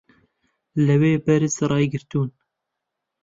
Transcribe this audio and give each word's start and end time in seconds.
لەوێ 0.85 1.13
بەرز 1.25 1.55
ڕایگرتوون 1.69 2.29